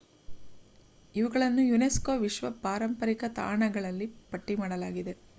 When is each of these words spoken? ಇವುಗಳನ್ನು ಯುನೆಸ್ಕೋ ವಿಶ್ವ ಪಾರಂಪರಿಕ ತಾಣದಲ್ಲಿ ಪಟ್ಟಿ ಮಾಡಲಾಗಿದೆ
ಇವುಗಳನ್ನು 1.15 1.61
ಯುನೆಸ್ಕೋ 1.63 2.17
ವಿಶ್ವ 2.17 2.51
ಪಾರಂಪರಿಕ 2.63 3.23
ತಾಣದಲ್ಲಿ 3.35 4.07
ಪಟ್ಟಿ 4.31 4.55
ಮಾಡಲಾಗಿದೆ 4.55 5.13